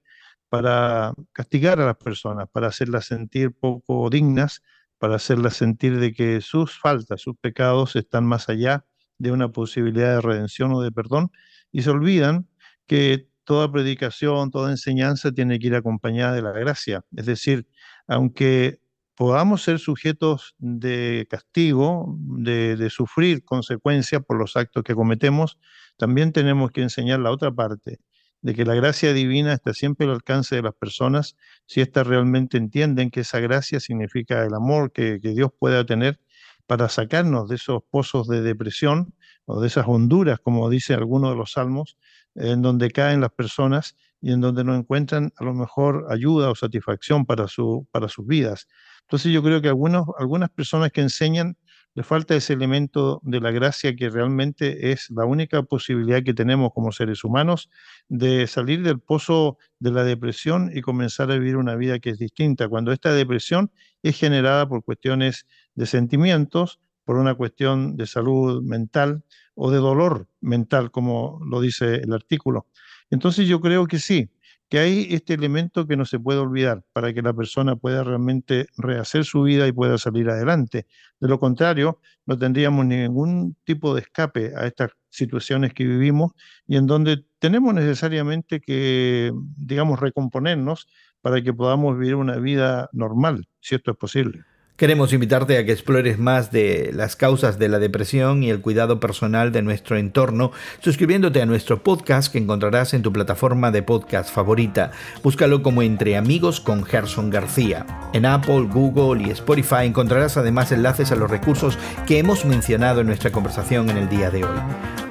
para 0.50 1.14
castigar 1.34 1.80
a 1.82 1.86
las 1.86 1.98
personas, 1.98 2.48
para 2.52 2.68
hacerlas 2.68 3.06
sentir 3.06 3.52
poco 3.54 4.10
dignas, 4.10 4.62
para 5.00 5.16
hacerlas 5.16 5.56
sentir 5.56 6.00
de 6.00 6.14
que 6.14 6.42
sus 6.42 6.78
faltas, 6.80 7.22
sus 7.22 7.36
pecados 7.38 7.96
están 7.96 8.26
más 8.26 8.50
allá 8.50 8.86
de 9.18 9.32
una 9.32 9.52
posibilidad 9.52 10.16
de 10.16 10.22
redención 10.22 10.72
o 10.74 10.82
de 10.82 10.92
perdón, 10.92 11.32
y 11.72 11.82
se 11.82 11.90
olvidan 11.90 12.48
que 12.88 13.30
toda 13.44 13.72
predicación, 13.72 14.52
toda 14.52 14.72
enseñanza 14.72 15.32
tiene 15.32 15.60
que 15.60 15.68
ir 15.68 15.76
acompañada 15.76 16.34
de 16.34 16.42
la 16.42 16.52
gracia. 16.52 17.06
Es 17.16 17.26
decir, 17.26 17.68
aunque 18.08 18.82
podamos 19.18 19.64
ser 19.64 19.80
sujetos 19.80 20.54
de 20.60 21.28
castigo, 21.28 22.16
de, 22.20 22.90
sufrir 22.92 23.44
consecuencias 23.44 24.24
por 24.24 24.38
los 24.38 24.56
actos 24.56 24.84
que 24.84 24.94
cometemos, 24.94 25.58
también 25.98 26.32
tenemos 26.32 26.70
que 26.70 26.84
enseñar 26.84 27.20
la 27.20 27.32
otra 27.32 27.52
parte, 27.52 28.00
de 28.42 28.54
que 28.54 28.64
la 28.64 28.76
gracia 28.76 29.14
divina 29.14 29.54
está 29.54 29.74
siempre 29.74 30.06
al 30.06 30.14
alcance 30.14 30.56
de 30.56 30.62
las 30.62 30.76
personas 30.76 31.36
si 31.66 31.82
éstas 31.82 32.06
realmente 32.06 32.58
entienden 32.58 33.10
que 33.10 33.22
esa 33.22 33.40
gracia 33.40 33.80
significa 33.80 34.46
el 34.46 34.54
amor 34.54 34.92
que, 34.92 35.20
que 35.20 35.30
Dios 35.30 35.50
pueda 35.58 35.84
tener 35.84 36.20
para 36.68 36.88
sacarnos 36.88 37.50
de 37.50 37.56
esos 37.56 37.82
pozos 37.90 38.28
de 38.28 38.44
depresión 38.44 39.16
o 39.46 39.60
de 39.60 39.68
esas 39.68 39.88
honduras, 39.88 40.40
como 40.40 40.70
dice 40.70 40.94
alguno 40.94 41.32
de 41.32 41.38
los 41.38 41.54
salmos, 41.54 41.98
en 42.38 42.62
donde 42.62 42.92
caen 42.92 43.22
las 43.22 43.32
personas 43.32 43.96
y 44.22 44.32
en 44.32 44.42
donde 44.42 44.64
no 44.64 44.76
encuentran 44.76 45.32
a 45.38 45.44
lo 45.44 45.54
mejor 45.54 46.06
ayuda 46.10 46.50
o 46.50 46.56
satisfacción 46.56 47.26
para, 47.26 47.48
su, 47.48 47.88
para 47.92 48.08
sus 48.08 48.26
vidas. 48.26 48.68
Entonces 49.02 49.32
yo 49.32 49.44
creo 49.44 49.62
que 49.62 49.68
algunos, 49.68 50.06
algunas 50.18 50.50
personas 50.50 50.92
que 50.92 51.02
enseñan 51.02 51.58
le 51.98 52.04
falta 52.04 52.36
ese 52.36 52.54
elemento 52.54 53.22
de 53.24 53.42
la 53.42 53.50
gracia 53.50 53.96
que 53.96 54.10
realmente 54.12 54.92
es 54.92 55.10
la 55.10 55.26
única 55.26 55.64
posibilidad 55.64 56.22
que 56.22 56.36
tenemos 56.36 56.72
como 56.72 56.92
seres 56.92 57.24
humanos 57.24 57.72
de 58.08 58.46
salir 58.46 58.84
del 58.84 59.00
pozo 59.00 59.58
de 59.80 59.92
la 59.92 60.04
depresión 60.04 60.70
y 60.72 60.82
comenzar 60.82 61.32
a 61.32 61.40
vivir 61.40 61.58
una 61.58 61.76
vida 61.76 61.98
que 61.98 62.12
es 62.12 62.20
distinta. 62.20 62.70
Cuando 62.70 62.92
esta 62.92 63.14
depresión 63.14 63.72
es 64.04 64.16
generada 64.16 64.70
por 64.70 64.84
cuestiones 64.84 65.48
de 65.74 65.88
sentimientos, 65.88 66.80
por 67.08 67.16
una 67.16 67.36
cuestión 67.36 67.96
de 67.96 68.06
salud 68.06 68.62
mental 68.62 69.24
o 69.56 69.72
de 69.72 69.78
dolor 69.78 70.28
mental, 70.42 70.92
como 70.92 71.40
lo 71.50 71.62
dice 71.62 71.96
el 71.96 72.12
artículo. 72.12 72.68
Entonces 73.10 73.48
yo 73.48 73.62
creo 73.62 73.88
que 73.88 73.98
sí, 73.98 74.30
que 74.68 74.80
hay 74.80 75.08
este 75.12 75.34
elemento 75.34 75.88
que 75.88 75.96
no 75.96 76.04
se 76.04 76.20
puede 76.20 76.40
olvidar 76.40 76.84
para 76.92 77.14
que 77.14 77.22
la 77.22 77.32
persona 77.32 77.78
pueda 77.78 78.04
realmente 78.04 78.68
rehacer 78.76 79.24
su 79.24 79.44
vida 79.44 79.66
y 79.68 79.72
pueda 79.72 79.98
salir 79.98 80.30
adelante. 80.30 80.86
De 81.22 81.30
lo 81.30 81.40
contrario, 81.40 82.02
no 82.26 82.38
tendríamos 82.38 82.86
ningún 82.86 83.56
tipo 83.64 83.96
de 83.96 84.02
escape 84.02 84.52
a 84.58 84.68
estas 84.68 84.92
situaciones 85.10 85.74
que 85.74 85.86
vivimos 85.86 86.34
y 86.68 86.76
en 86.76 86.88
donde 86.88 87.24
tenemos 87.40 87.74
necesariamente 87.74 88.60
que, 88.60 89.32
digamos, 89.56 90.02
recomponernos 90.02 90.90
para 91.22 91.42
que 91.42 91.54
podamos 91.54 91.98
vivir 91.98 92.16
una 92.16 92.36
vida 92.36 92.90
normal, 92.92 93.48
si 93.62 93.76
esto 93.76 93.92
es 93.92 93.98
posible. 93.98 94.44
Queremos 94.78 95.12
invitarte 95.12 95.58
a 95.58 95.66
que 95.66 95.72
explores 95.72 96.20
más 96.20 96.52
de 96.52 96.92
las 96.94 97.16
causas 97.16 97.58
de 97.58 97.68
la 97.68 97.80
depresión 97.80 98.44
y 98.44 98.52
el 98.52 98.62
cuidado 98.62 99.00
personal 99.00 99.52
de 99.52 99.64
nuestro 99.64 99.98
entorno 99.98 100.52
suscribiéndote 100.82 101.42
a 101.42 101.48
nuestro 101.48 101.82
podcast 101.82 102.32
que 102.32 102.38
encontrarás 102.38 102.94
en 102.94 103.02
tu 103.02 103.12
plataforma 103.12 103.72
de 103.72 103.82
podcast 103.82 104.32
favorita. 104.32 104.92
Búscalo 105.24 105.64
como 105.64 105.82
Entre 105.82 106.16
Amigos 106.16 106.62
con 106.62 106.86
Gerson 106.86 107.32
García. 107.32 107.88
En 108.14 108.28
Apple, 108.28 108.68
Google 108.72 109.28
y 109.28 109.32
Spotify 109.32 109.86
encontrarás 109.86 110.38
además 110.38 110.72
enlaces 110.72 111.12
a 111.12 111.16
los 111.16 111.32
recursos 111.32 111.76
que 112.06 112.20
hemos 112.20 112.46
mencionado 112.46 113.02
en 113.02 113.08
nuestra 113.08 113.32
conversación 113.32 113.90
en 113.90 113.98
el 113.98 114.10
día 114.10 114.30
de 114.30 114.44
hoy. 114.44 114.60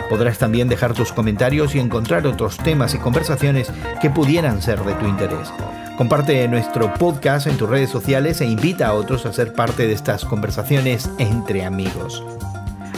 Podrás 0.09 0.38
también 0.38 0.68
dejar 0.68 0.94
tus 0.94 1.12
comentarios 1.12 1.74
y 1.74 1.81
encontrar 1.81 2.24
otros 2.29 2.57
temas 2.59 2.94
y 2.94 2.98
conversaciones 2.98 3.72
que 4.00 4.11
pudieran 4.11 4.62
ser 4.62 4.79
de 4.85 4.94
tu 4.94 5.09
interés. 5.09 5.50
Comparte 5.97 6.47
nuestro 6.47 6.93
podcast 6.93 7.47
en 7.47 7.57
tus 7.57 7.71
redes 7.71 7.89
sociales 7.89 8.43
e 8.43 8.47
invita 8.47 8.89
a 8.89 8.93
otros 8.93 9.25
a 9.25 9.33
ser 9.33 9.55
parte 9.55 9.87
de 9.87 9.95
estas 9.95 10.27
conversaciones 10.27 11.09
entre 11.19 11.65
amigos. 11.65 12.23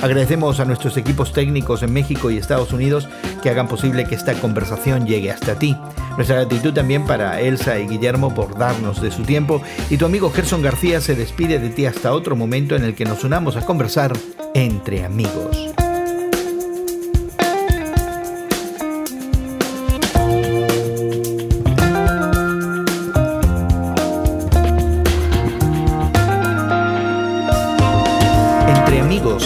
Agradecemos 0.03 0.59
a 0.59 0.65
nuestros 0.65 0.97
equipos 0.97 1.33
técnicos 1.33 1.85
en 1.85 1.93
México 1.93 2.31
y 2.31 2.39
Estados 2.39 2.73
Unidos 2.73 3.09
que 3.41 3.51
hagan 3.51 3.69
posible 3.69 4.05
que 4.05 4.17
esta 4.17 4.35
conversación 4.35 5.07
llegue 5.07 5.31
hasta 5.31 5.57
ti. 5.57 5.77
Nuestra 6.17 6.37
gratitud 6.37 6.73
también 6.73 7.07
para 7.07 7.41
Elsa 7.41 7.79
y 7.79 7.87
Guillermo 7.87 8.35
por 8.35 8.59
darnos 8.59 9.01
de 9.01 9.13
su 9.13 9.23
tiempo 9.23 9.63
y 9.91 9.97
tu 9.97 10.07
amigo 10.07 10.33
Gerson 10.33 10.63
García 10.63 11.01
se 11.01 11.15
despide 11.15 11.61
de 11.61 11.71
ti 11.71 11.87
hasta 11.87 12.13
otro 12.13 12.35
momento 12.35 12.75
en 12.75 12.83
el 12.83 12.97
que 12.97 13.05
nos 13.05 13.23
unamos 13.23 13.57
a 13.57 13.65
conversar 13.65 14.13
entre 14.55 15.05
amigos. 15.05 15.68